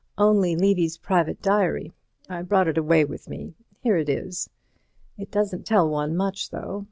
"Only 0.17 0.55
Levy's 0.55 0.97
private 0.97 1.43
diary. 1.43 1.93
I 2.27 2.41
brought 2.41 2.67
it 2.67 2.75
away 2.79 3.05
with 3.05 3.29
me. 3.29 3.53
Here 3.83 3.97
it 3.97 4.09
is. 4.09 4.49
It 5.15 5.29
doesn't 5.29 5.67
tell 5.67 5.87
one 5.87 6.17
much, 6.17 6.49
though. 6.49 6.79